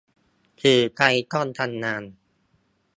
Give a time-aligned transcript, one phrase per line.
[0.61, 2.03] สื่อไทยต้องทำงาน